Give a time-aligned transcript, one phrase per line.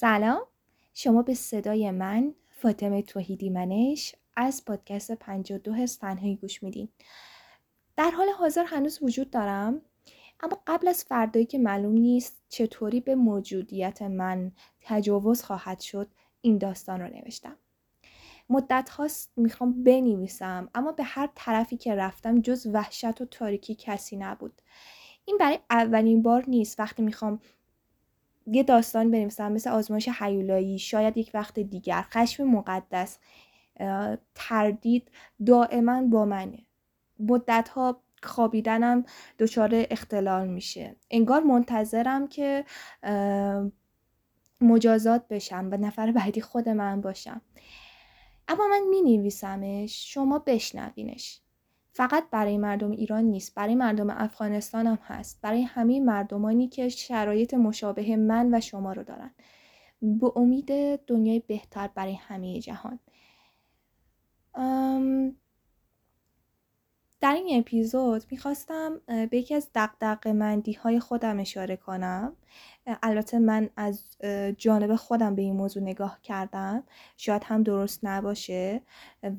[0.00, 0.40] سلام.
[0.94, 6.88] شما به صدای من فاطمه توحیدی منش از پادکست 52 هست تنهایی گوش میدین.
[7.96, 9.82] در حال حاضر هنوز وجود دارم
[10.40, 16.08] اما قبل از فردایی که معلوم نیست چطوری به موجودیت من تجاوز خواهد شد
[16.40, 17.56] این داستان رو نوشتم.
[18.50, 24.16] مدت هاست می‌خوام بنویسم اما به هر طرفی که رفتم جز وحشت و تاریکی کسی
[24.16, 24.62] نبود.
[25.24, 27.40] این برای اولین بار نیست وقتی می‌خوام
[28.46, 33.18] یه داستان بنویسم مثل آزمایش حیولایی شاید یک وقت دیگر خشم مقدس
[34.34, 35.10] تردید
[35.46, 36.58] دائما با منه.
[37.18, 39.04] مدت ها خوابیدنم
[39.38, 40.96] دچار اختلال میشه.
[41.10, 42.64] انگار منتظرم که
[44.60, 47.40] مجازات بشم و نفر بعدی خود من باشم.
[48.48, 51.40] اما من می نویسمش شما بشنوینش.
[52.00, 55.40] فقط برای مردم ایران نیست برای مردم افغانستان هم هست.
[55.42, 59.30] برای همه مردمانی که شرایط مشابه من و شما رو دارن.
[60.02, 62.98] به امید دنیای بهتر برای همه جهان.
[67.20, 72.36] در این اپیزود می‌خواستم به یکی از دقدق مندی های خودم اشاره کنم.
[73.02, 74.02] البته من از
[74.58, 76.82] جانب خودم به این موضوع نگاه کردم.
[77.16, 78.82] شاید هم درست نباشه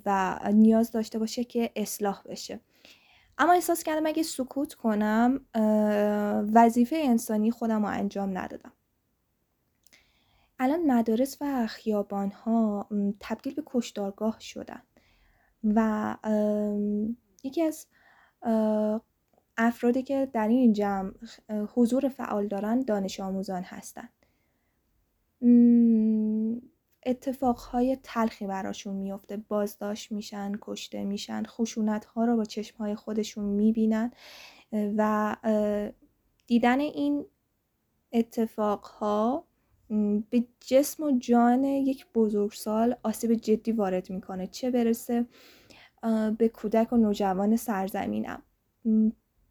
[0.06, 2.60] و نیاز داشته باشه که اصلاح بشه.
[3.38, 5.46] اما احساس کردم اگه سکوت کنم
[6.54, 8.72] وظیفه انسانی خودم رو انجام ندادم.
[10.60, 12.88] الان مدارس و خیابان ها
[13.20, 14.82] تبدیل به کشدارگاه شدن
[15.64, 16.16] و
[17.44, 17.88] یکی از
[19.58, 21.12] افرادی که در این جمع
[21.74, 24.10] حضور فعال دارن دانش آموزان هستند
[27.06, 33.46] اتفاقهای تلخی براشون میفته بازداشت میشن کشته میشن خشونت ها رو با چشم های خودشون
[33.46, 34.12] می‌بینن
[34.74, 35.36] و
[36.48, 37.26] دیدن این
[38.14, 39.46] اتفاقها
[40.30, 44.48] به جسم و جان یک بزرگسال آسیب جدی وارد می‌کنه.
[44.48, 45.26] چه برسه
[46.38, 48.42] به کودک و نوجوان سرزمینم.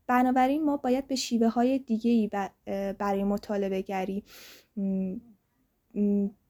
[0.06, 2.30] بنابراین ما باید به شیوه های دیگه ای
[2.92, 4.24] برای مطالبه گری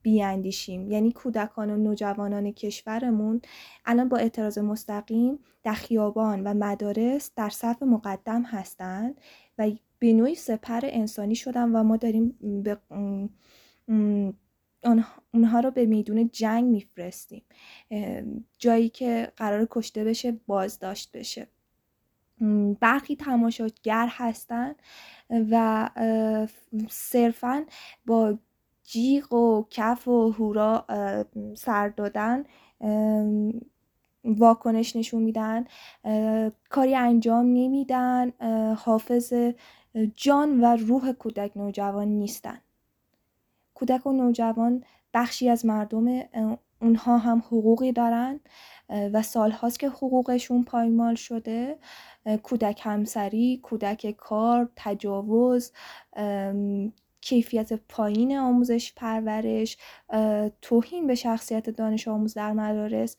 [0.01, 0.91] بیاندیشیم.
[0.91, 3.41] یعنی کودکان و نوجوانان کشورمون
[3.85, 9.21] الان با اعتراض مستقیم در خیابان و مدارس در صف مقدم هستند
[9.57, 12.77] و به نوعی سپر انسانی شدن و ما داریم به
[15.33, 17.43] اونها رو به میدون جنگ میفرستیم.
[18.57, 21.47] جایی که قرار کشته بشه بازداشت بشه.
[22.79, 24.75] برخی تماشاگر هستن
[25.29, 25.89] و
[26.89, 27.65] صرفا
[28.05, 28.37] با
[28.83, 30.85] جیغ و کف و هورا
[31.55, 32.43] سر دادن
[34.23, 35.65] واکنش نشون میدن.
[36.69, 38.31] کاری انجام نمیدن.
[38.77, 39.33] حافظ
[40.15, 42.61] جان و روح کودک نوجوان نیستن.
[43.81, 44.83] کودک و نوجوان
[45.13, 46.23] بخشی از مردم
[46.81, 48.39] اونها هم حقوقی دارن
[48.89, 51.77] و سالهاست که حقوقشون پایمال شده.
[52.43, 55.71] کودک همسری، کودک کار، تجاوز
[57.21, 59.77] کیفیت پایین آموزش پرورش
[60.61, 63.17] توهین به شخصیت دانش آموز در مدارس.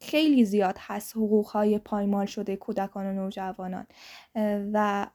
[0.00, 3.86] خیلی زیاد هست حقوق های پایمال شده کودکان و نوجوانان.
[4.72, 5.06] و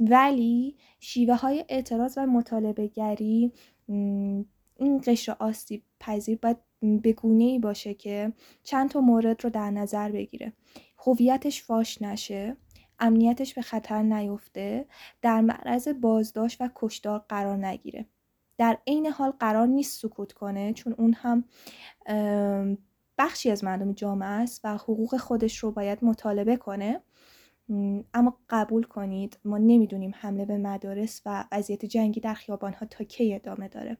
[0.00, 3.52] ولی شیوه های اعتراض و مطالبه گری
[4.76, 9.70] این قشر آسیب پذیر باید به گونه ای باشه که چند تا مورد رو در
[9.70, 10.52] نظر بگیره.
[10.98, 12.56] هویتش فاش نشه
[12.98, 14.86] امنیتش به خطر نیفته
[15.22, 18.06] در معرض بازداشت و کشتار قرار نگیره.
[18.58, 21.44] در عین حال قرار نیست سکوت کنه چون اون هم
[23.18, 27.00] بخشی از مردم جامعه است و حقوق خودش رو باید مطالبه کنه.
[28.14, 33.04] اما قبول کنید ما نمی‌دونیم حمله به مدارس و وضعیت جنگی در خیابان ها تا
[33.04, 33.96] کی ادامه داره.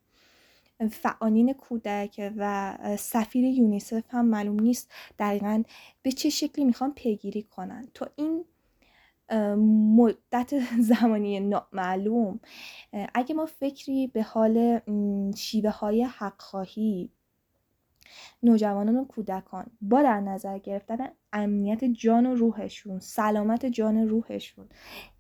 [0.91, 5.63] فعالین کودک و سفیر یونیسف هم معلوم نیست دقیقا
[6.03, 7.89] به چه شکلی می‌خوان پیگیری کنن.
[7.95, 8.45] تا این
[9.97, 10.55] مدت
[10.91, 11.41] زمانی
[11.73, 12.41] معلوم
[13.15, 14.81] اگه ما فکری به حال
[15.37, 17.11] شیوه های حق خواهی
[18.43, 20.97] نوجوانان و کودکان با در نظر گرفتن
[21.33, 24.69] امنیت جان و روحشون سلامت جان روحشون.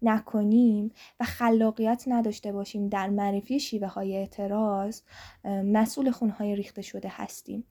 [0.03, 5.03] نکنیم و خلاقیت نداشته باشیم در معرفی شیوه های اعتراض
[5.45, 7.65] مسئول خونهای ریخته شده هستیم.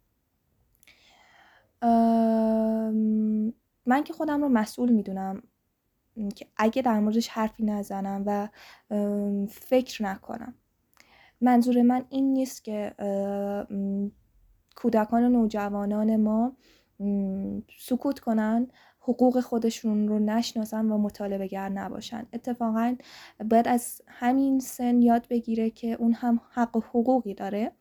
[3.85, 5.44] من که خودم رو مسئول می‌دونم
[6.35, 8.50] که اگه در موردش حرفی نزنم و
[9.47, 10.53] فکر نکنم.
[11.41, 12.95] منظور من این نیست که
[14.75, 16.57] کودکان و نوجوانان ما
[17.80, 18.68] سکوت کنن
[19.00, 22.25] حقوق خودشون رو نشناسن و مطالبه گر نباشن.
[22.33, 22.95] اتفاقا
[23.50, 27.72] باید از همین سن یاد بگیره که اون هم حق و حقوقی داره.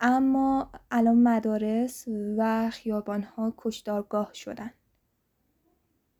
[0.00, 2.04] اما الان مدارس
[2.38, 4.70] و خیابان ها کشدارگاه شدن.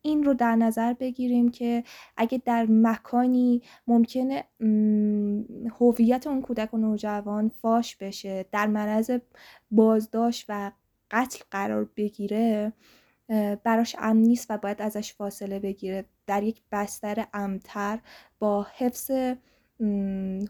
[0.01, 1.83] این رو در نظر بگیریم که
[2.17, 4.43] اگه در مکانی ممکنه
[5.79, 9.11] هویت اون کودک و نوجوان فاش بشه در معرض
[9.71, 10.71] بازداشت و
[11.11, 12.73] قتل قرار بگیره
[13.63, 16.05] براش امن نیست و باید ازش فاصله بگیره.
[16.27, 17.99] در یک بستر امتر
[18.39, 19.11] با حفظ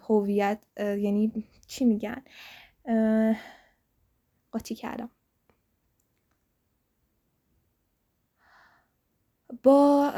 [0.09, 2.23] هویت یعنی چی میگن؟
[4.51, 5.09] قاطی کردم.
[9.63, 10.11] با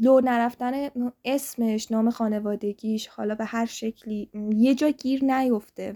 [0.00, 0.90] لو نرفتن
[1.24, 5.94] اسمش نام خانوادگیش حالا به هر شکلی یه جا گیر نیفته.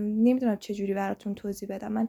[0.00, 1.92] نمی‌دونم چجوری براتون توضیح بدم.
[1.92, 2.06] من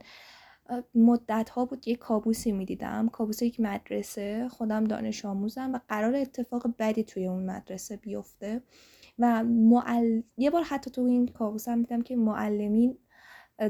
[0.94, 3.08] مدت ها بود یه کابوسی می‌دیدم.
[3.08, 4.48] کابوس یک مدرسه.
[4.48, 8.62] خودم دانش آموزم و قرار اتفاق بدی توی اون مدرسه بیفته.
[9.18, 10.22] و معل...
[10.36, 12.98] یه بار حتی تو این کابوس هم دیدم که معلمین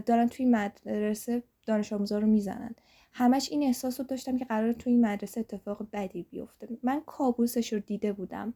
[0.06, 2.74] دارن توی مدرسه دانش آموزا رو می‌زنن.
[3.12, 6.68] همش این احساس رو داشتم که قرار تو این مدرسه اتفاق بدی بیفته.
[6.82, 8.54] من کابوسش رو دیده بودم.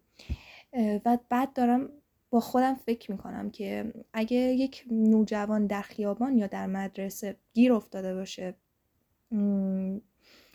[1.04, 1.88] و بعد دارم
[2.30, 8.14] با خودم فکر می‌کنم که اگه یک نوجوان در خیابان یا در مدرسه گیر افتاده
[8.14, 8.54] باشه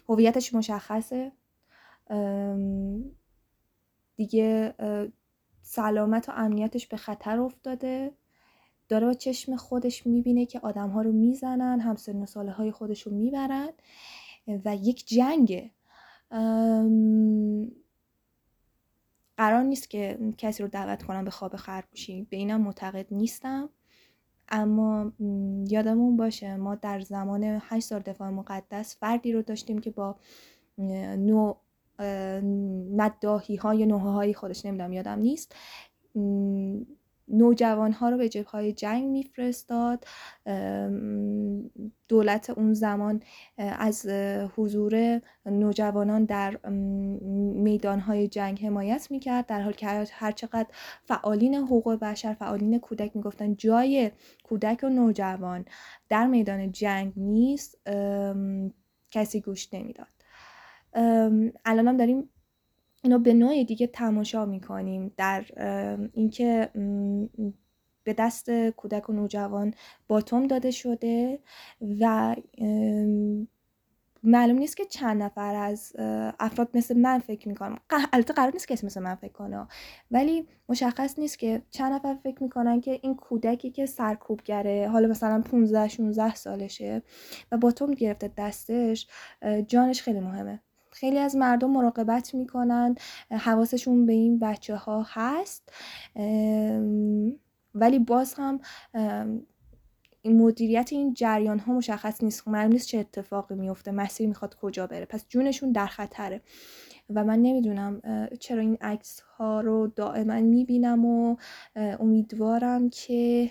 [0.10, 1.32] هویتش مشخصه.
[4.16, 4.74] دیگه
[5.62, 8.12] سلامت و امنیتش به خطر افتاده.
[8.92, 13.14] داره با چشم خودش می‌بینه که آدم ها رو می‌زنن همسن و های خودش رو
[13.14, 13.70] می‌برن
[14.66, 15.72] و یک جنگه.
[19.38, 22.28] قرار نیست که کسی رو دعوت کنم به خواب خرگوشی.
[22.30, 23.70] به اینم معتقد نیستم.
[24.50, 25.12] اما
[25.68, 30.16] یادمون باشه ما در زمان هشت سال دفاع مقدس فردی رو داشتیم که با
[31.18, 31.58] نوع
[32.98, 35.56] مداهی های نوه های خودش نمی‌دونم یادم نیست.
[37.32, 40.06] نوجوان ها رو به جبهه جنگ میفرستاد.
[42.08, 43.24] دولت اون زمان
[43.58, 44.06] از
[44.56, 46.70] حضور نوجوانان در
[47.56, 49.46] میدان های جنگ حمایت می‌کرد.
[49.46, 50.68] در حال که هرچقدر
[51.04, 54.12] فعالین حقوق بشر فعالین کودک می‌گفتن جای
[54.44, 55.66] کودک و نوجوان
[56.10, 57.78] در میدان جنگ نیست
[59.12, 60.08] کسی گوش نمی‌داد.
[61.66, 62.30] الان داریم
[63.02, 65.46] اینو به نوع دیگه تماشا می‌کنیم در
[66.14, 66.70] اینکه
[68.04, 69.74] به دست کودک و نوجوان
[70.08, 71.40] باتوم داده شده
[72.00, 72.36] و
[74.24, 75.94] معلوم نیست که چند نفر از
[76.40, 77.80] افراد مثل من فکر می‌کنم
[78.14, 79.68] البته قرار نیست کسی مثل من فکر کنه.
[80.12, 85.42] ولی مشخص نیست که چند نفر فکر می‌کنن که این کودکی که سرکوبگره حالا مثلا
[85.42, 87.02] 15 16 سالشه
[87.52, 89.08] و باتوم گرفته دستش
[89.68, 90.62] جانش خیلی مهمه.
[90.92, 92.96] خیلی از مردم مراقبت می‌کنن
[93.32, 95.74] حواسشون به این بچه ها هست
[97.76, 98.60] ولی باز هم
[100.22, 102.48] این مدیریت این جریان ها مشخص نیست.
[102.48, 105.06] معلوم نیست چه اتفاقی میفته مسیر می‌خواد کجا بره.
[105.06, 106.42] پس جونشون در خطره.
[107.10, 108.02] و من نمی‌دونم
[108.40, 111.36] چرا این عکس ها رو دائما می‌بینم و
[111.76, 113.50] امیدوارم که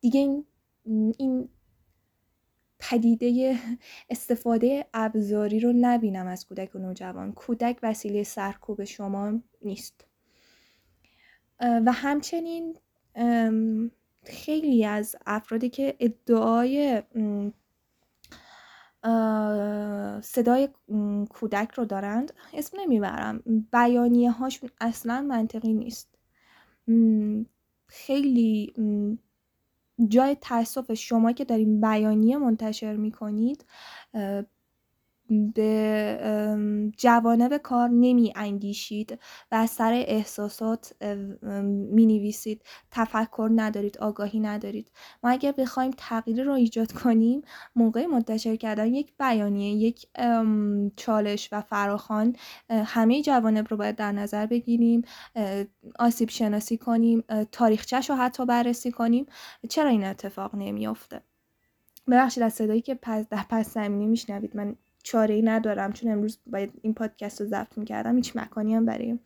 [0.00, 0.44] دیگه این,
[1.18, 1.48] این
[2.90, 3.58] پدیده
[4.10, 7.32] استفاده ابزاری رو نبینم از کودک و نوجوان.
[7.32, 9.32] کودک وسیله سرکوب شما
[9.62, 10.06] نیست.
[11.60, 12.76] و همچنین
[14.24, 17.02] خیلی از افرادی که ادعای
[20.22, 20.68] صدای
[21.30, 23.42] کودک رو دارند اسم نمی‌برم.
[23.72, 26.18] بیانیه هاشون اصلا منطقی نیست.
[27.86, 28.72] خیلی
[30.08, 33.64] جای تاسف شما که دارین بیانیه منتشر می‌کنید
[35.54, 39.18] به جوانب کار نمی انگیشید
[39.52, 41.04] و از سر احساسات
[41.90, 44.90] می نویسید تفکر ندارید آگاهی ندارید.
[45.22, 47.42] ما اگر بخوایم تغییر رو ایجاد کنیم
[47.76, 50.06] موقع منتشر کردن یک بیانیه یک
[50.96, 52.36] چالش و فراخان
[52.70, 55.02] همه جوانب رو باید در نظر بگیریم
[55.98, 59.26] آسیب شناسی کنیم تاریخچش رو حتی بررسی کنیم.
[59.68, 61.20] چرا این اتفاق نمیافته؟
[62.10, 66.38] ببخشید از صدایی که پس در پس زمینی میشنوید من چاره ای ندارم چون امروز
[66.46, 69.18] باید این پادکست رو ضبط می‌کردم هیچ مکانی هم برای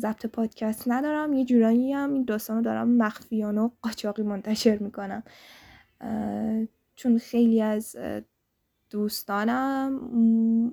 [0.00, 1.32] ضبط پادکست ندارم.
[1.32, 5.22] یه جورایی هم این داستان رو دارم مخفیانه و قاچاقی منتشر می‌کنم.
[6.94, 7.96] چون خیلی از
[8.90, 9.92] دوستانم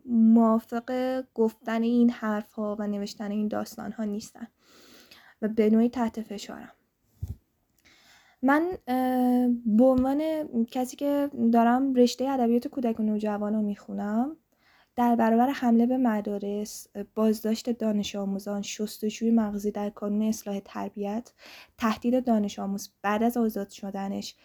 [0.06, 4.48] موافق گفتن این حرف ها و نوشتن این داستان ها نیستن
[5.42, 6.72] و به نوعی تحت فشارم.
[8.48, 8.78] من
[9.66, 14.38] به عنوان کسی که دارم رشته ادبیات کودک و نوجوان رو می‌خونم
[14.96, 21.34] در برابر حمله به مدارس، بازداشت دانش آموزان، شستشوی مغزی در کانون اصلاح تربیت،
[21.78, 24.36] تهدید دانش آموز بعد از آزاد شدنش،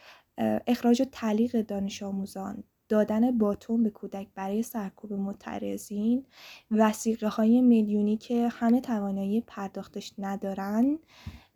[0.67, 6.27] اخراج و تعلیق دانش آموزان، دادن باتون به کودک برای سرکوب معترضین
[6.71, 10.99] وسیقه های میلیونی که همه توانایی پرداختش ندارن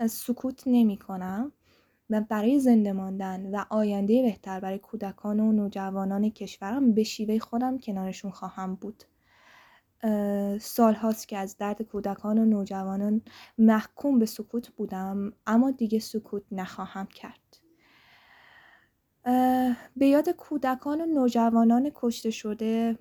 [0.06, 1.52] سکوت نمی کنم
[2.10, 7.78] و برای زنده ماندن و آینده بهتر برای کودکان و نوجوانان کشورم به شیوه خودم
[7.78, 9.04] کنارشون خواهم بود.
[10.60, 13.22] سال هاست که از درد کودکان و نوجوانان
[13.58, 17.40] محکوم به سکوت بودم اما دیگه سکوت نخواهم کرد.
[19.96, 22.98] به یاد کودکان و نوجوانان کشته شده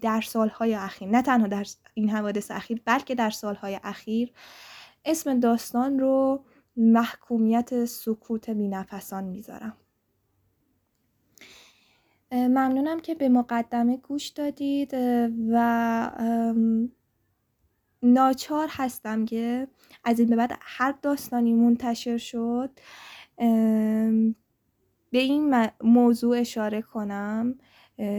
[0.00, 4.32] در سالهای اخیر نه تنها در این حوادث اخیر بلکه در سالهای اخیر
[5.04, 6.44] اسم داستان رو
[6.76, 9.76] محکومیت سکوت بینفسان می‌ذارم.
[12.32, 14.90] ممنونم که به مقدمه گوش دادید.
[15.52, 16.10] و
[18.02, 19.68] ناچار هستم که
[20.04, 22.70] از این به بعد هر داستانی منتشر شد
[25.10, 27.58] به این موضوع اشاره کنم.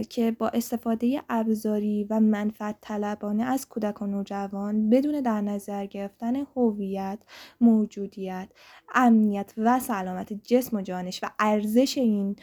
[0.10, 6.36] که با استفاده ابزاری و منفعت طلبانه از کودک و نوجوان بدون در نظر گرفتن
[6.36, 7.20] هویت،
[7.62, 8.50] موجودیت،
[8.96, 12.36] امنیت و سلامت جسم و جانش و ارزش این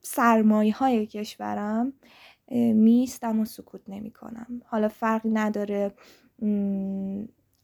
[0.00, 1.92] سرمایه های کشورم
[2.74, 5.94] میستم و سکوت نمی کنم حالا فرقی نداره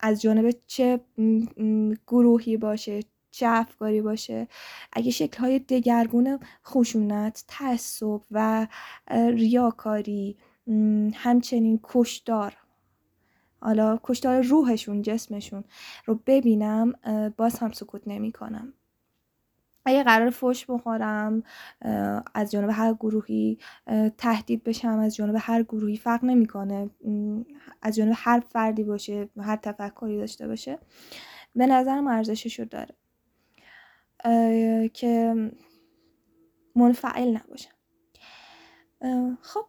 [0.01, 1.01] از جانب چه
[2.07, 3.01] گروهی باشه
[3.39, 4.49] چه باشه.
[4.93, 8.67] اگه شکلهای دگرگون خشونت تعصب و
[9.11, 10.37] ریاکاری
[11.15, 12.57] همچنین کشدار
[13.61, 15.65] حالا کشدار روحشون جسمشون
[16.07, 16.93] رو ببینم
[17.37, 18.73] باز هم سکوت نمی کنم
[19.85, 21.43] اگه قرار فش بخورم
[22.35, 23.59] از جانب هر گروهی
[24.19, 26.91] تهدید بشم از جانب هر گروهی فرق نمی‌کنه
[27.83, 30.79] از جانب هر فردی باشه هر تفکری داشته باشه
[31.55, 32.98] به نظرم ارزشش رو داره.
[34.95, 35.35] که
[36.77, 37.75] منفعل نباشم
[39.43, 39.67] خب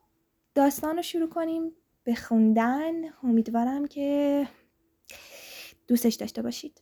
[0.55, 1.71] داستان رو شروع کنیم
[2.03, 2.93] به خوندن.
[3.23, 4.47] امیدوارم که
[5.87, 6.81] دوستش داشته باشید.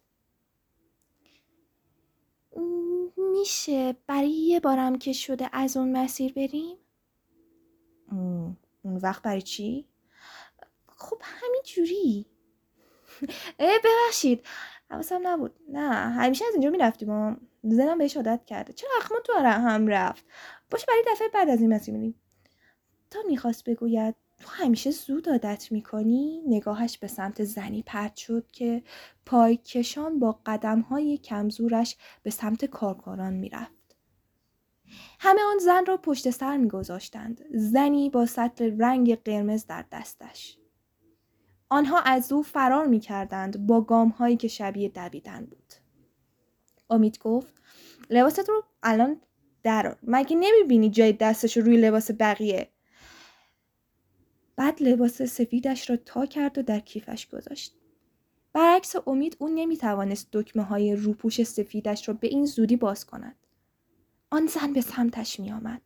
[3.18, 6.78] میشه برای یه بارم که شده از اون مسیر بریم؟
[8.84, 9.86] اون وقت برای چی؟
[10.88, 12.26] خب همین جوری.
[13.60, 14.46] ببخشید.
[14.90, 15.56] حواسم نبود.
[15.70, 17.38] نه همیشه از اینجا می‌رفتیم.
[17.70, 18.74] زنم بهش عادت کرده.
[18.74, 20.26] چرا اخمون تو هم رفت؟
[20.72, 22.16] باشه برای دفعه بعد از این مسیر میریم.
[23.12, 28.84] تا می‌خواست بگوید تو همیشه زود عادت می‌کنی؟ نگاهش به سمت زنی پرد شد که
[29.26, 33.96] پای کشان با قدم های کمزورش به سمت کارکاران می‌رفت.
[35.20, 37.42] همه آن زن را پشت سر میگذاشتند.
[37.54, 40.58] زنی با سطل رنگ قرمز در دستش.
[41.70, 45.74] آنها از او فرار می کردند با گام هایی که شبیه دویدن بود.
[46.90, 47.57] امید گفت
[48.10, 49.22] لباست رو الان
[49.64, 52.70] در مگه نمی‌بینی جای دستش رو روی لباس بقیه؟
[54.56, 57.74] بعد لباس سفیدش را تا کرد و در کیفش گذاشت.
[58.54, 63.36] برعکس امید او نمی‌توانست دکمه های روپوش سفیدش را به این زودی باز کند.
[64.30, 65.82] آن زن به سمتش میآمد.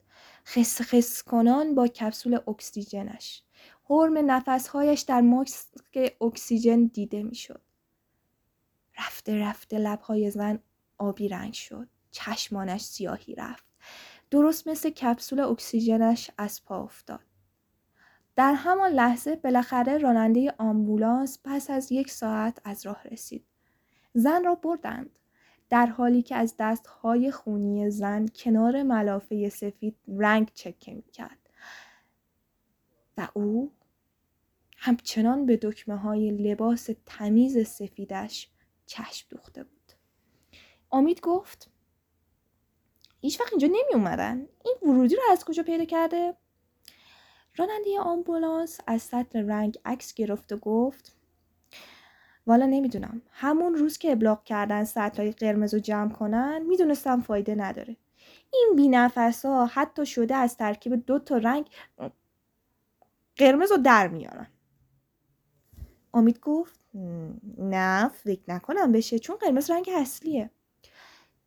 [0.46, 3.44] خس خس کنان با کپسول اکسیژنش.
[3.90, 7.62] حرم نفسهایش در ماسک اکسیژن دیده می‌شد.
[9.00, 10.60] رفته رفته لبهای زن
[10.98, 11.88] آبی رنگ شد.
[12.12, 13.66] چشمانش سیاهی رفت.
[14.32, 17.20] درست مثل کپسول اکسیژنش از پا افتاد.
[18.36, 23.46] در همان لحظه بالاخره راننده آمبولانس پس از یک ساعت از راه رسید.
[24.14, 25.20] زن را بردند.
[25.70, 31.50] در حالی که از دستهای خونی زن کنار ملافه سفید رنگ چکه می کرد.
[33.18, 33.72] و او
[34.78, 38.50] همچنان به دکمه های لباس تمیز سفیدش
[38.86, 39.92] چشم دوخته بود.
[40.92, 41.71] امید گفت
[43.22, 44.48] هیچ وقت اینجا نمی اومدن.
[44.66, 46.34] این ورودی رو از کجا پیدا کرده؟
[47.56, 51.16] راننده آمبولانس از سطل رنگ عکس گرفت و گفت
[52.48, 54.86] والا نمی‌دونم همون روز که ابلاغ کردن
[55.18, 57.98] های قرمز رو جمع کنن می‌دونستم فایده نداره
[58.54, 61.70] این بینفس ها حتی شده از ترکیب دو تا رنگ
[63.36, 64.48] قرمز رو در میارن
[66.14, 66.80] امید گفت
[67.58, 70.50] نه فکر نکنم بشه چون قرمز رنگ اصلیه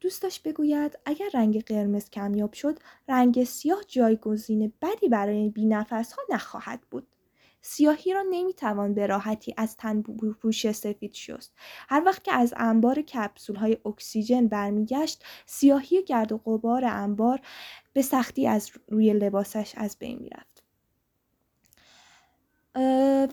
[0.05, 6.23] دوست داشت بگوید اگر رنگ قرمز کمیاب شد رنگ سیاه جایگزین بدی برای بینفس ها
[6.31, 7.07] نخواهد بود.
[7.63, 10.03] سیاهی را نمی‌توان به راحتی از تن
[10.43, 11.53] پوش سفید شست.
[11.89, 17.41] هر وقت که از انبار کپسول های اکسیژن برمیگشت سیاهی گرد و غبار انبار
[17.93, 20.63] به سختی از روی لباسش از بین می‌رفت.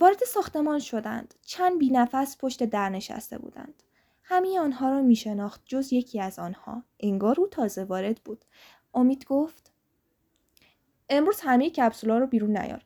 [0.02, 1.34] وارد ساختمان شدند.
[1.42, 3.84] چند بینفس پشت در نشسته بودند.
[4.32, 6.84] همه آنها را می شناخت جز یکی از آنها.
[7.00, 8.46] انگار او تازه وارد بود.
[8.94, 9.74] امید گفت
[11.10, 12.86] امروز همه کپسولا رو بیرون نیار.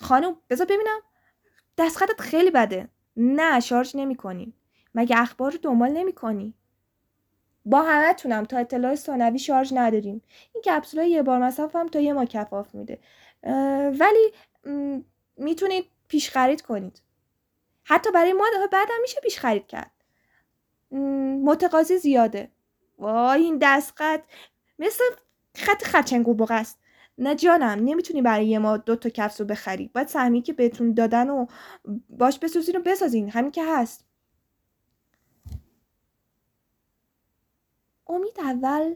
[0.00, 1.00] خانم بذار ببینم.
[1.78, 2.88] دستخطت خیلی بده.
[3.16, 4.54] نه شارژ نمی کنیم
[4.94, 6.54] مگه اخبار رو دنبال نمی کنی؟
[7.64, 10.22] با همه تونم تا اطلاع ثانوی شارژ نداریم.
[10.54, 13.00] این کپسول یه بار مصرف هم تا یه ما کفاف میده.
[14.00, 14.32] ولی
[15.36, 17.02] می‌تونید پیش خرید کنید.
[17.90, 19.90] حتی برای ما بعد هم میشه پیش خرید کرد.
[21.44, 22.50] متقاضی زیاده.
[22.98, 24.24] وای این دستخط.
[24.78, 25.04] مثل
[25.56, 26.78] خط خرچنگ است
[27.18, 29.88] نه جانم نمی‌تونی برای یه ما دو تا کفسو بخری.
[29.88, 31.46] باید سهمی که بهتون دادن و
[32.08, 33.30] باش بسوزین و بسازین.
[33.30, 34.04] همین که هست.
[38.06, 38.94] امید اول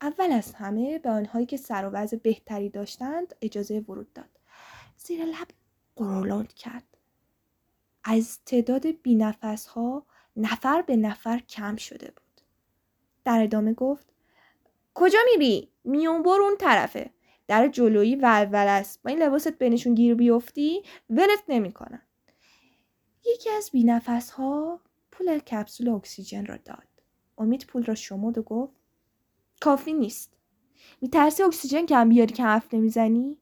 [0.00, 4.38] اول از همه به آنهایی که سر و وضع بهتری داشتند اجازه ورود داد.
[4.96, 5.48] زیر لب
[5.96, 6.89] قرولند کرد.
[8.04, 12.40] از تعداد بینفس ها نفر به نفر کم شده بود.
[13.24, 14.06] در ادامه گفت
[14.94, 17.10] کجا میری؟ میون برو اون طرفه.
[17.48, 19.02] در جلویی ولول است.
[19.02, 22.02] با این لباست بینشون گیر بیفتی ولت نمی‌کنن
[23.26, 24.80] یکی از بینفس ها
[25.10, 26.88] پول کپسول اکسیژن را داد.
[27.38, 28.76] امید پول را شمرد و گفت
[29.60, 30.36] کافی نیست.
[31.00, 33.38] میترسی اکسیژن کم بیاری که حرف نمی‌زنی؟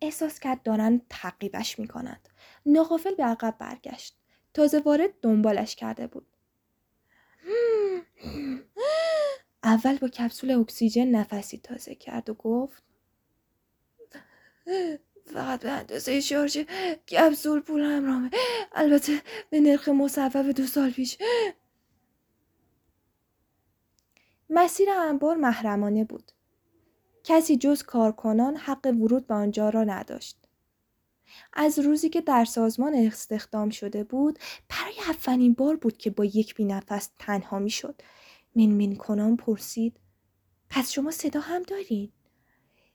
[0.00, 2.28] احساس کرد دارن تعقیبش می‌کنند.
[2.66, 4.16] ناغافل به عقب برگشت.
[4.54, 6.26] تازه وارد دنبالش کرده بود.
[9.64, 12.82] اول با کپسول اکسیژن نفسی تازه کرد و گفت
[15.24, 16.58] فقط به اندازه شارژ
[17.08, 18.30] کپسول پول همراهه
[18.72, 21.18] البته به نرخ مصوب دو سال پیش.
[24.50, 26.32] مسیر انبار محرمانه بود.
[27.28, 30.38] کسی جز کارکنان حق ورود به آنجا را نداشت.
[31.52, 36.54] از روزی که در سازمان استخدام شده بود برای اولین بار بود که با یک
[36.54, 38.02] بینفس تنها می‌شد.
[38.54, 40.00] من کنان پرسید
[40.70, 42.12] پس شما صدا هم دارین؟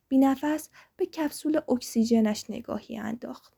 [0.07, 3.53] بینفس به کپسول اکسیژنش نگاهی انداخت.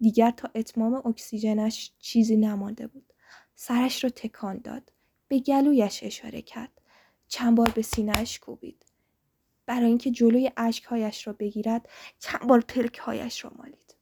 [0.00, 3.12] دیگر تا اتمام اکسیژنش چیزی نمانده بود.
[3.54, 4.92] سرش را تکان داد.
[5.28, 6.80] به گلویش اشاره کرد.
[7.28, 8.91] چند بار به سینهاش کوبید.
[9.66, 13.96] برای اینکه جلوی اشکهایش را بگیرد چند بار پلکهایش را مالید.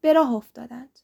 [0.00, 0.98] به راه افتادند.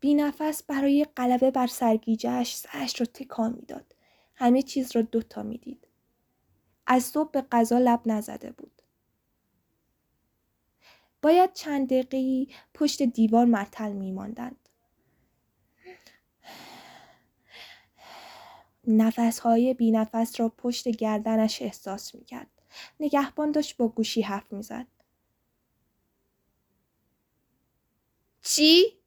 [0.00, 3.94] بی نفس برای غلبه بر سرگیجهش سرش را تکان می‌داد.
[4.34, 5.88] همه چیز را دوتا می‌دید.
[6.86, 8.82] از صبح به غذا لب نزده بود.
[11.22, 14.63] باید چند دقیقی پشت دیوار معطل میماندند.
[18.88, 22.50] نفسهای بینفس را پشت گردنش احساس می‌کرد.
[23.00, 24.86] نگهبان داشت با گوشی حرف می‌زد.
[28.42, 28.98] چی؟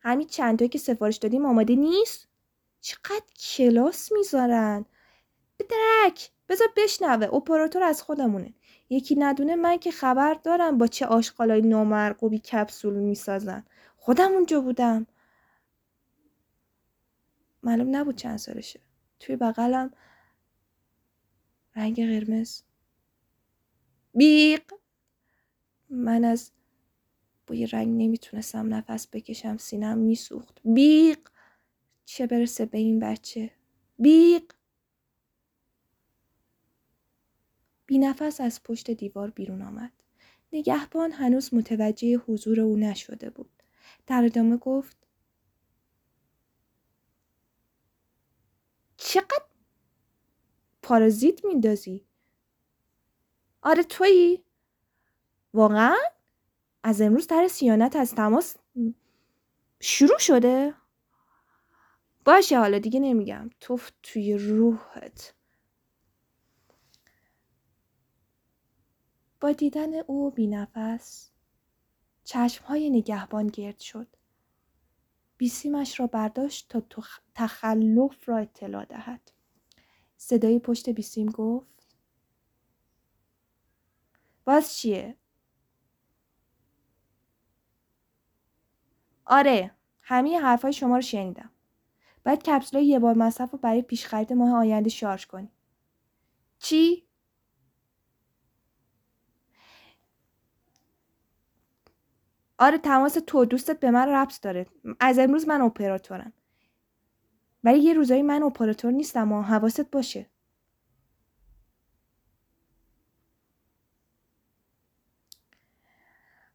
[0.00, 2.28] همین چندتایی که سفارش دادیم آماده نیست؟
[2.80, 4.84] چقدر کلاس می‌ذارن؟
[5.58, 8.54] بدرک بذار بشنوه اپراتور از خودمونه
[8.90, 13.64] یکی ندونه من که خبر دارم با چه آشغالای نامرغوبی کپسول می‌سازن
[13.96, 15.06] خودم اونجا بودم
[17.62, 18.80] معلوم نبود چند سالشه
[19.22, 19.90] توی بغلم
[21.76, 22.62] رنگ قرمز.
[24.14, 24.72] بیق!
[25.90, 26.50] من از
[27.46, 30.60] بوی رنگ نمی‌تونستم نفس بکشم سینم میسوخت.
[30.64, 31.18] بیق!
[32.04, 33.50] چه برسه به این بچه؟
[33.98, 34.52] بیق!
[37.86, 39.92] بی نفس از پشت دیوار بیرون آمد.
[40.52, 43.62] نگهبان هنوز متوجه حضور او نشده بود.
[44.06, 45.01] در ادامه گفت
[49.04, 49.44] چقدر
[50.82, 52.06] پارازیت میندازی؟
[53.62, 54.44] آره تویی.
[55.54, 55.96] واقعا
[56.82, 58.56] از امروز در سیانت از تماس
[59.80, 60.74] شروع شده.
[62.24, 63.50] باشه حالا دیگه نمیگم.
[63.60, 65.34] توف توی روحت.
[69.40, 71.30] با دیدن او بی نفس
[72.24, 74.16] چشم های نگهبان گرد شد.
[75.42, 77.02] بیسیمش را برداشت تا
[77.34, 79.32] تخلف را اطلاع دهد.
[80.16, 81.86] صدای پشت بیسیم گفت
[84.44, 85.16] باز چیه؟
[89.26, 89.70] آره
[90.02, 91.50] همه حرفای شما رو شنیدم.
[92.24, 95.52] باید کپسول یه بار مصرف رو برای پیش خرید ماه آینده شارژ کنی.
[96.58, 97.06] چی؟
[102.62, 104.66] آره تماس تو دوستت به من ربط داره.
[105.00, 106.32] از امروز من اپراتورم.
[107.64, 110.26] ولی یه روزایی من اپراتور نیستم و حواست باشه.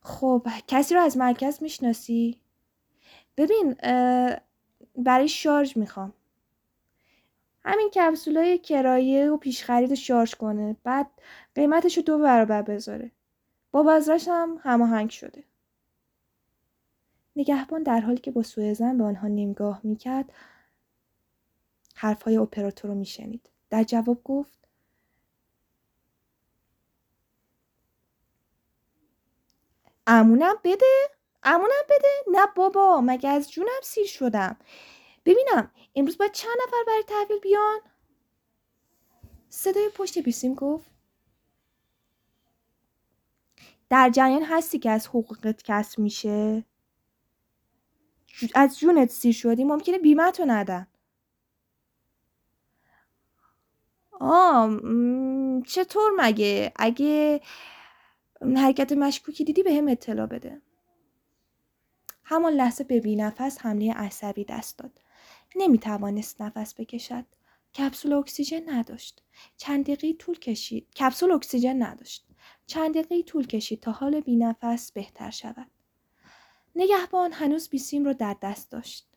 [0.02, 2.42] خب کسی رو از مرکز می‌شناسی؟
[3.38, 3.76] ببین
[4.96, 6.14] برای شارژ می‌خوام.
[7.66, 10.78] همین کپسولای کرایه و پیش خرید شارژ کنه.
[10.84, 11.12] بعد
[11.56, 13.12] قیمتش رو دو برابر بذاره.
[13.72, 15.44] با بازرش هم هماهنگ شده.
[17.38, 20.34] نگهبان در حالی که با سوء زن به آنها نگاه می‌کرد
[21.96, 23.50] حرفهای اپراتور رو میشنید.
[23.70, 24.68] در جواب گفت
[30.08, 31.10] امونم بده
[31.44, 32.08] امونم بده.
[32.32, 34.58] نه بابا مگه از جونم سیر شدم.
[35.26, 37.80] ببینم امروز باید چند نفر برای تحویل بیان؟
[39.50, 40.92] صدای پشت بیسیم گفت
[43.90, 46.64] در جریان هستی که از حقوقت کسب میشه؟
[48.56, 50.88] از جونت سیر شدی ممکنه بیمت رو ندن.
[54.20, 54.82] آه
[55.66, 57.42] چطور مگه؟ اگه
[58.42, 60.62] حرکت مشکوکی دیدی به هم اطلاع بده.
[62.24, 65.02] همان لحظه به بینفس حمله عصبی دست داد.
[65.56, 67.26] نمی توانست نفس بکشد.
[67.76, 69.24] کپسول اکسیژن نداشت.
[69.58, 70.94] چند دقیقه طول کشید.
[70.94, 72.28] کپسول اکسیژن نداشت.
[72.66, 75.68] چند دقیقه طول کشید تا حال بینفس بهتر شود.
[76.78, 79.08] نگهبان هنوز بیسیم را در دست داشت.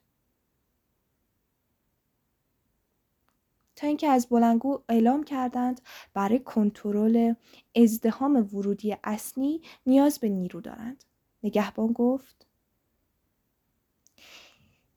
[3.76, 5.80] تا اینکه از بلنگو اعلام کردند
[6.14, 7.34] برای کنترل
[7.76, 11.04] ازدهام ورودی اصلی نیاز به نیرو دارند.
[11.42, 12.46] نگهبان گفت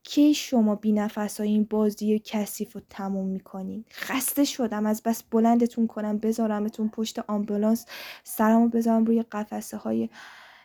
[0.04, 5.88] کی شما بی نفس این بازی کثیف رو تموم می‌کنین؟ خسته شدم از بس بلندتون
[5.88, 7.86] کنم بذارمتون پشت آمبولانس
[8.24, 10.10] سرمو بذارم روی قفسه های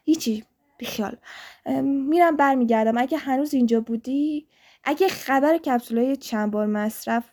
[0.05, 0.45] هیچی.
[0.79, 1.17] بیخیال.
[1.83, 2.99] میرم برمیگردم.
[2.99, 4.47] اگه هنوز اینجا بودی
[4.85, 7.25] اگه خبر کپسولای چند بار مصرف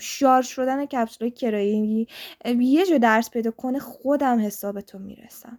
[0.00, 2.06] شارژ شدن کپسولای کرایه
[2.58, 5.58] یه جا درس پیدا کنه خودم حسابتو می‌رسم.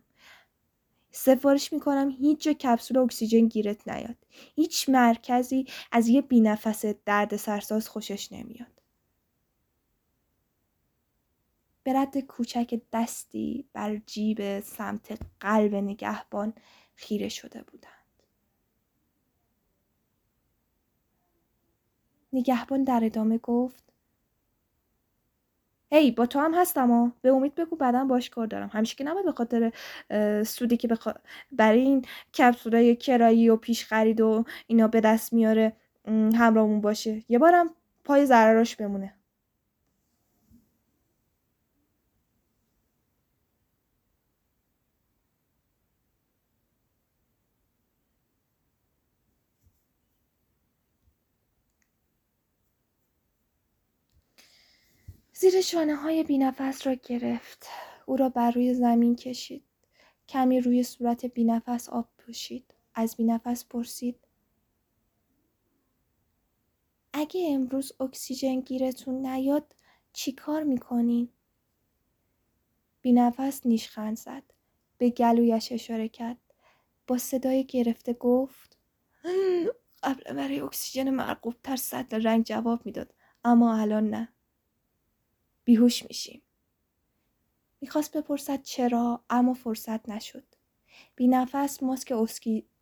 [1.11, 4.15] سفارش می‌کنم هیچ جا کپسول اکسیژن گیرت نیاد.
[4.55, 8.76] هیچ مرکزی از یه بینفس درد سرساز خوشش نمیاد.
[11.87, 16.53] به رد کوچک دستی بر جیب سمت قلب نگهبان
[16.95, 18.23] خیره شده بودند.
[22.33, 23.83] نگهبان در ادامه گفت
[25.91, 28.69] هی با تو هم هستم و به امید بگو بعدا باش کار دارم.
[28.73, 29.71] همیشه که نباید به خاطر
[30.43, 31.07] سودی که بخ...
[31.51, 32.05] برای این
[32.37, 35.75] کپسولای کرایی و پیش خرید و اینا به دست میاره
[36.35, 37.23] همراهمون باشه.
[37.29, 37.69] یه بارم
[38.03, 39.16] پای ضرراش بمونه.
[55.49, 57.67] زیر شانه های بینفس را گرفت.
[58.05, 59.63] او را بر روی زمین کشید.
[60.27, 62.73] کمی روی صورت بینفس آب پوشید.
[62.95, 64.19] از بینفس پرسید.
[67.13, 69.75] اگه امروز اکسیژن گیرتون نیاد
[70.13, 71.29] چی کار می‌کنین؟
[73.01, 74.43] بینفس نیشخند زد.
[74.97, 76.37] به گلویش اشاره کرد.
[77.07, 78.77] با صدای گرفته گفت
[80.03, 84.29] قبل برای اکسیژن مرقوب تر سطل رنگ جواب می‌داد اما الان نه
[85.67, 86.41] بیهوش میشیم.
[87.81, 90.43] می‌خواست بپرسد چرا اما فرصت نشد.
[91.15, 92.13] بی نفس ماسک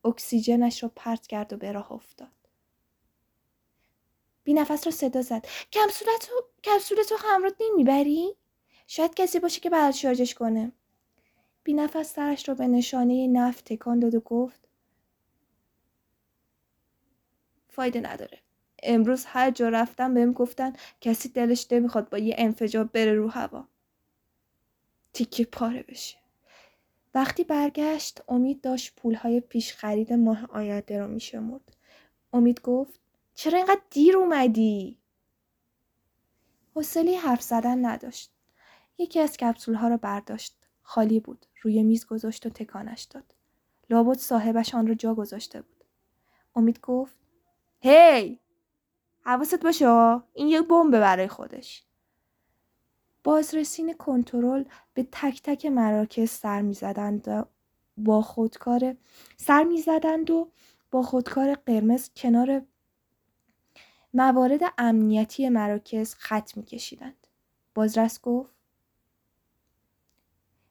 [0.04, 2.32] اکسیژنش رو پرت کرد و به راه افتاد.
[4.44, 5.48] بی نفس رو صدا زد.
[6.64, 8.36] کپسول تو همراه نمی‌بری؟
[8.88, 10.72] شاید کسی باشه که بعد شارژش کنه.
[11.64, 14.68] بی نفس سرش رو به نشانه نفت تکان داد و گفت
[17.70, 18.45] فایده نداره.
[18.86, 23.68] امروز هر جا رفتم بهم گفتن کسی دلش نمی‌خواد با یه انفجار بره رو هوا.
[25.14, 26.18] تیکه پاره بشه.
[27.14, 31.78] وقتی برگشت امید داشت پولهای پیش خرید ماه آینده رو میشمرد.
[32.34, 33.00] امید گفت
[33.36, 34.98] چرا اینقدر دیر اومدی؟
[36.76, 38.32] حوصله حرف زدن نداشت.
[38.98, 40.58] یکی از کپسول ها رو برداشت.
[40.84, 41.46] خالی بود.
[41.62, 43.36] روی میز گذاشت و تکانش داد.
[43.90, 45.84] لابد صاحبش آن را جا گذاشته بود.
[46.56, 47.16] امید گفت
[47.80, 48.40] هی!
[49.26, 49.86] حواست باشه
[50.34, 51.84] این یه بمب برای خودش.
[53.24, 57.46] بازرسین کنترل به تک تک مراکز سر می‌زدند و
[57.98, 58.96] با خودکار
[59.38, 60.52] سر می‌زدند و
[60.92, 62.62] با خودکار قرمز کنار
[64.14, 67.28] موارد امنیتی مراکز خط میکشیدند.
[67.76, 68.56] بازرس گفت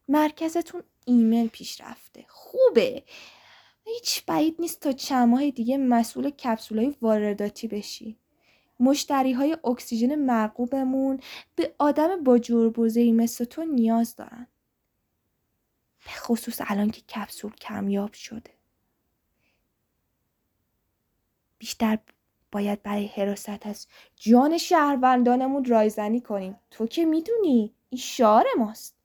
[0.07, 3.03] مرکزتون ایمیل پیش رفته خوبه.
[3.83, 8.17] هیچ بعید نیست تا چند ماه دیگه مسئول کپسول های وارداتی بشی.
[8.79, 11.19] مشتری های اکسیژن مرغوبمون
[11.55, 14.47] به آدم با جربوزهی مثل تو نیاز دارن.
[16.05, 18.51] به خصوص الان که کپسول کمیاب شده.
[21.57, 21.99] بیشتر
[22.51, 26.59] باید برای حراست از جان شهروندانمون رایزنی کنیم.
[26.71, 28.95] تو که می‌دونی؟ این شعار ماست.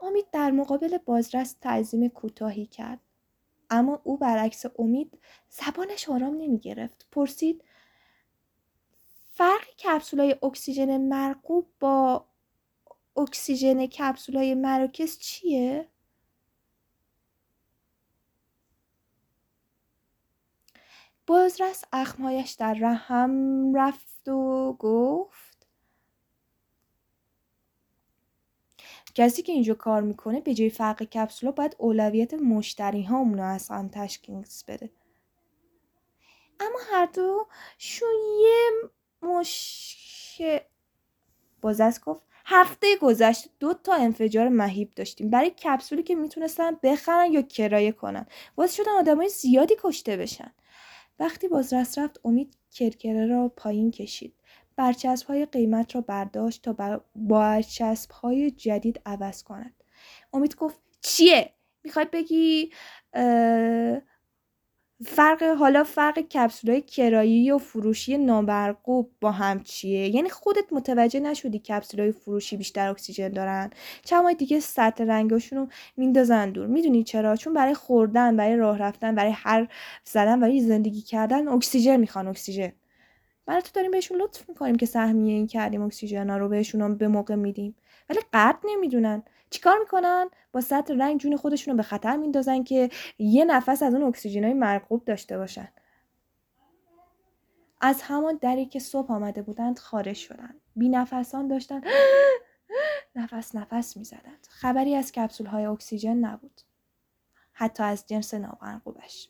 [0.00, 3.00] امید در مقابل بازرس تعظیم کوتاهی کرد.
[3.70, 7.64] اما او برعکس امید زبانش آرام نمی گرفت پرسید
[9.78, 12.26] کپسولای اکسیژن مرغوب با
[13.16, 15.88] اکسیژن کپسولای مراکز چیه؟
[21.26, 25.66] بازرس اخمهایش در رحم رفت و گفت
[29.14, 33.68] کسی که اینجا کار می‌کنه به جای فرق کپسولا باید اولویت مشتری ها اونو از
[33.68, 34.90] هم تشکیل بده
[36.60, 37.46] اما هر دو
[38.42, 38.70] یه
[39.22, 40.58] مشکل
[41.60, 42.22] بازرس گفت.
[42.44, 45.30] هفته گذشته دو تا انفجار مهیب داشتیم.
[45.30, 48.26] برای کپسولی که می‌تونستن بخرن یا کرایه کنن.
[48.54, 50.52] باز شدن آدمای زیادی کشته بشن.
[51.18, 54.34] وقتی بازرس رفت امید کرکره را پایین کشید.
[54.76, 59.74] برچسب های قیمت را برداشت تا برچسب های جدید عوض کند.
[60.32, 61.52] امید گفت چیه؟
[61.84, 62.70] می‌خوای بگی؟
[65.06, 71.58] فرق حالا فرق کپسولای کرایی و فروشی نامرغوب با هم چیه؟ یعنی خودت متوجه نشدی
[71.58, 73.70] کپسولای فروشی بیشتر اکسیژن دارن؟
[74.04, 76.66] چند دیگه سطح رنگاشون رو میندازن دور.
[76.66, 79.68] می‌دونی چرا؟ چون برای خوردن برای راه رفتن برای هر
[80.04, 82.72] زدن برای زندگی کردن اکسیژن می‌خوان اکسیژن.
[83.46, 87.74] برای تو داریم بهشون لطف می‌کنیم که سهمیه‌بندی کردیم اکسیژن رو بهشون به موقع میدیم.
[88.10, 89.22] ولی قدر نمی‌دونن.
[89.52, 93.94] چیکار می‌کنن؟ با سطح رنگ جون خودشون رو به خطر میندازن که یه نفس از
[93.94, 95.68] اون اکسیژن های مرغوب داشته باشن.
[97.80, 100.60] از همان دری که صبح آمده بودند خارج شدند.
[100.76, 101.80] بی نفسان داشتن
[103.16, 104.46] نفس نفس می‌زدند.
[104.50, 106.60] خبری از کپسول های اکسیژن نبود.
[107.52, 109.28] حتی از جنس نامرغوبش.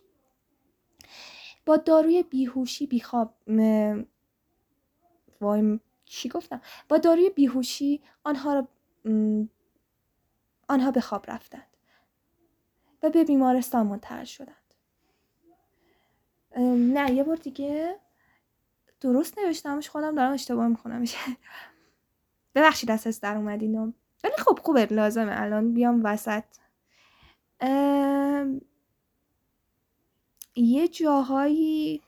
[1.66, 4.02] با داروی بیهوشی بیخواب م...
[5.40, 8.68] وای چی گفتم؟ با داروی بیهوشی آنها را
[10.72, 11.76] آنها به خواب رفتند
[13.02, 14.74] و به بیمارستان منتقل شدند.
[16.76, 18.00] نه یه بار دیگه
[19.00, 21.04] درست نوشتمش خودم دارم اشتباه می‌کنم
[22.54, 23.94] ببخشید از در اومدین.
[24.24, 25.40] ولی خب خوبه لازمه.
[25.40, 26.44] الان بیام وسط.
[30.56, 32.02] یه جاهایی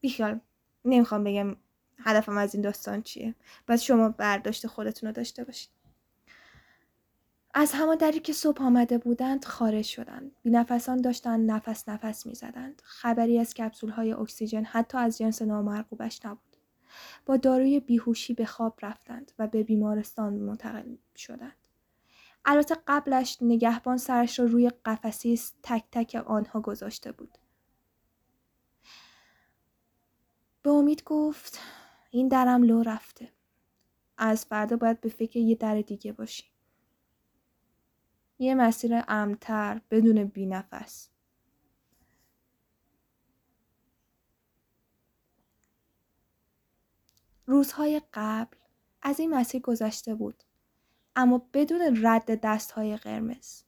[0.00, 0.40] بیخیال
[0.84, 1.56] نمی‌خوام بگم
[2.04, 3.34] هدفم از این داستان چیه؟
[3.68, 5.70] بس شما برداشت خودتون رو داشته باشید.
[7.54, 10.32] از همان دری که صبح آمده بودند خارج شدند.
[10.42, 12.82] بینفسان داشتند نفس نفس می‌زدند.
[12.84, 16.56] خبری از کپسول های اکسیژن حتی از جنس نامرغوبش نبود.
[17.26, 21.56] با داروی بیهوشی به خواب رفتند و به بیمارستان منتقل شدند.
[22.44, 27.38] البته قبلش نگهبان سرش را روی قفسی تک تک آنها گذاشته بود.
[30.62, 31.58] به امید گفت
[32.14, 33.32] این درم لو رفته.
[34.18, 36.44] از فردا باید به فکر یه در دیگه باشی.
[38.38, 41.08] یه مسیر امتر بدون بینفس.
[47.46, 48.56] روزهای قبل
[49.02, 50.42] از این مسیر گذشته بود
[51.16, 53.62] اما بدون رد دستهای قرمز.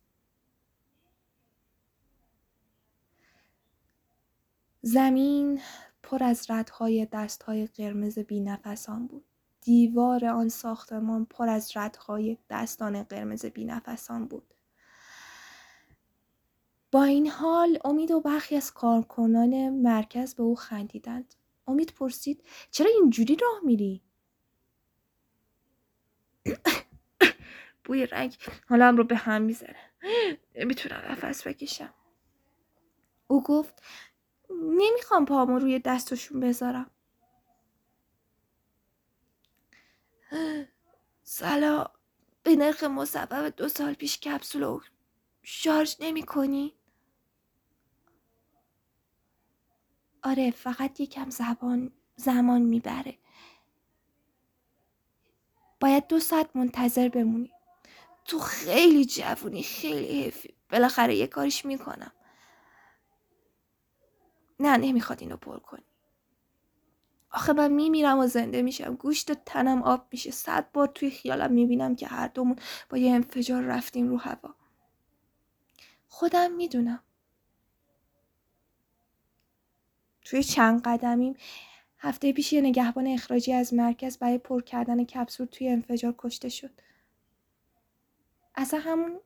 [4.82, 5.60] زمین
[6.14, 9.24] پر از ردهای دستهای قرمز بینفسان بود.
[9.60, 14.54] دیوار آن ساختمان پر از ردهای دستان قرمز بینفسان بود.
[16.92, 21.34] با این حال امید و برخی از کارکنان مرکز به او خندیدند.
[21.66, 24.02] امید پرسید چرا اینجوری راه میری؟
[27.84, 28.36] بوی رنگ
[28.68, 29.90] حالم رو به هم می‌زنه.
[30.54, 31.94] نمی‌تونم نفس بکشم.
[33.26, 33.82] او گفت
[34.62, 36.90] نمی‌خوام پامو روی دستشون بذارم.
[41.22, 41.86] سلا
[42.42, 44.80] به نرخ مصوب دو سال پیش کپسول
[45.42, 46.74] شارژ نمی کنی؟
[50.22, 53.18] آره فقط یکم زبان زمان می‌بره.
[55.80, 57.52] باید دو ساعت منتظر بمونی.
[58.24, 60.54] تو خیلی جوونی خیلی حیفی.
[60.70, 62.12] بالاخره یه کاریش می‌کنم.
[64.60, 65.84] نه نمی‌خواد اینو پر کنی.
[67.30, 68.94] آخه من میمیرم و زنده میشم.
[68.94, 70.30] گوشت تنم آب میشه.
[70.30, 72.56] صد بار توی خیالم می‌بینم که هر دومون
[72.90, 74.54] با یه انفجار رفتیم رو هوا.
[76.08, 77.02] خودم می‌دونم.
[80.24, 81.36] توی چند قدمیم
[81.98, 86.80] هفته پیش یه نگهبان اخراجی از مرکز برای پر کردن کپسول توی انفجار کشته شد.
[88.54, 89.20] اصلا همون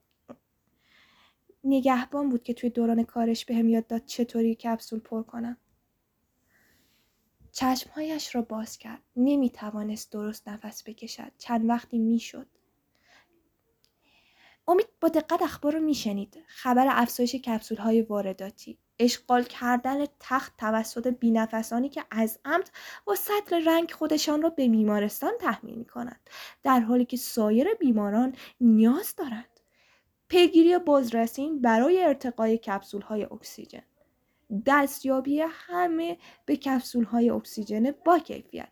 [1.63, 5.57] نگهبان بود که توی دوران کارش به هم یاد داد چطوری کپسول پر کنم.
[7.51, 9.01] چشمهایش را باز کرد.
[9.15, 11.31] نمی توانست درست نفس بکشد.
[11.37, 12.47] چند وقتی می‌شد.
[14.67, 16.43] امید با دقت اخبار رو میشنید.
[16.47, 18.77] خبر افزایش کپسول های وارداتی.
[18.99, 22.71] اشغال کردن تخت توسط بینفسانی که از عمد
[23.05, 26.29] با سطر رنگ خودشان را به بیمارستان تحمیل می کنند
[26.63, 29.58] در حالی که سایر بیماران نیاز دارند.
[30.29, 33.83] پیگیری بازرسین برای ارتقای کپسول های اکسیژن.
[34.65, 38.71] دستیابی همه به کپسول های اکسیژن با کیفیت.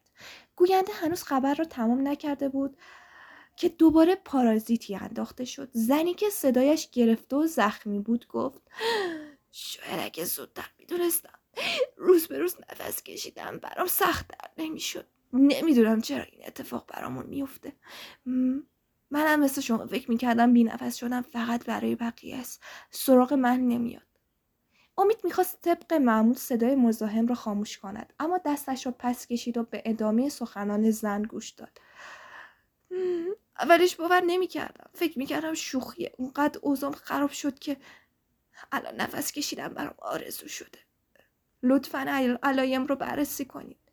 [0.56, 2.78] گوینده هنوز خبر را تمام نکرده بود
[3.56, 5.70] که دوباره پارازیتی انداخته شد.
[5.74, 8.62] زنی که صدایش گرفته و زخمی بود گفت
[9.52, 11.40] شاید اگه زودتر می‌دونستم.
[11.98, 15.08] روز به روز نفس کشیدم برام سخت در نمی‌شد.
[15.34, 17.74] نمی‌دونم چرا این اتفاق برامون میفته
[19.12, 22.64] منم مثل شما فکر می‌کردم بی نفس شدم فقط برای بقیه است.
[22.92, 24.02] سراغ من نمیاد.
[24.98, 29.64] امید می‌خواست طبق معمول صدای مزاحم را خاموش کند اما دستش را پس کشید و
[29.64, 31.82] به ادامه سخنان زن گوش داد.
[33.60, 34.90] اولش باور نمی‌کردم.
[34.94, 37.78] فکر می‌کردم شوخیه اونقدر اوزام خراب شد که
[38.72, 40.80] الان نفس کشیدم برام آرزو شده.
[41.64, 43.87] لطفا علایم رو بررسی کنید.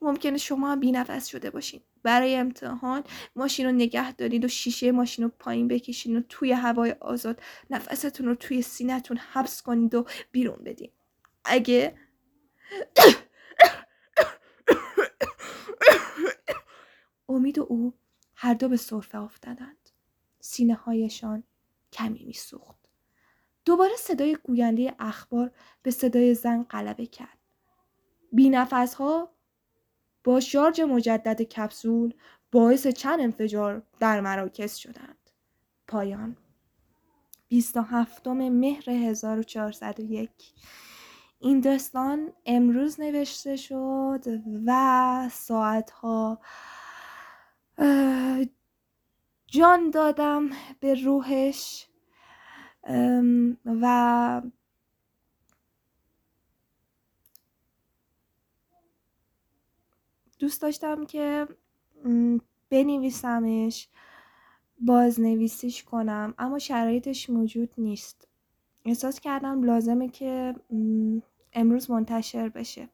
[0.00, 1.80] ممکنه شما بینفس شده باشین.
[2.02, 3.04] برای امتحان
[3.36, 8.26] ماشین رو نگه دارید و شیشه ماشین رو پایین بکشید و توی هوای آزاد نفستون
[8.26, 10.90] رو توی سینهتون حبس کنید و بیرون بدین.
[11.44, 11.94] اگه
[17.28, 17.94] امید و او
[18.34, 19.90] هر دو به صرفه افتادند.
[20.40, 21.42] سینه هایشان
[21.92, 22.82] کمی میسوخت.
[23.64, 25.50] دوباره صدای گوینده اخبار
[25.82, 27.38] به صدای زن غلبه کرد.
[28.32, 29.32] بینفس ها
[30.24, 32.14] با شارژ مجدد کپسول
[32.52, 35.30] باعث چند انفجار در مراکز شدند.
[35.88, 36.36] پایان
[37.48, 40.30] 27 مهر 1401
[41.38, 44.24] این داستان امروز نوشته شد
[44.66, 46.40] و ساعتها
[49.46, 51.86] جان دادم به روحش
[53.64, 54.42] و
[60.42, 61.48] دوست داشتم که
[62.70, 63.88] بنویسمش
[64.80, 68.28] بازنویسیش کنم اما شرایطش موجود نیست.
[68.84, 70.54] احساس کردم لازمه که
[71.52, 72.88] امروز منتشر بشه.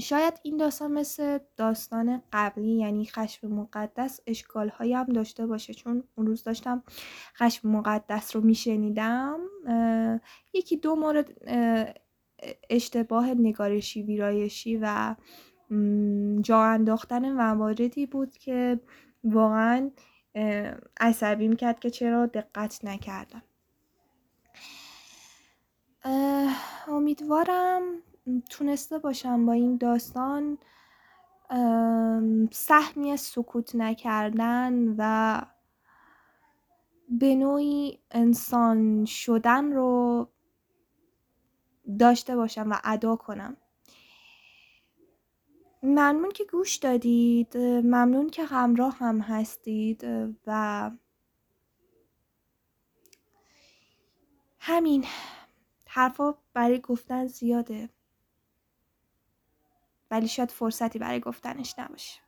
[0.00, 5.74] شاید این داستان مثل داستان قبلی یعنی خشم مقدس اشکال هم داشته باشه.
[5.74, 6.82] چون اون روز داشتم
[7.36, 9.40] خشم مقدس رو میشنیدم
[10.52, 11.30] یکی دو مورد
[12.70, 15.14] اشتباه نگارشی ویرایشی و
[16.40, 18.80] جا انداختن مواردی بود که
[19.24, 19.90] واقعا
[21.00, 23.42] عصبیم کرد که چرا دقت نکردم.
[26.88, 27.82] امیدوارم
[28.50, 30.58] تونسته باشم با این داستان
[32.52, 35.42] سهمی سکوت نکردن و
[37.08, 40.28] به نوعی انسان شدن رو
[41.98, 43.56] داشته باشم و ادا کنم.
[45.82, 50.04] ممنون که گوش دادید ممنون که همراه هم هستید
[50.46, 50.90] و
[54.58, 55.04] همین
[55.88, 57.93] حرفا برای گفتن زیاده.
[60.14, 62.23] ولی شاید فرصتی برای گفتنش نباشه.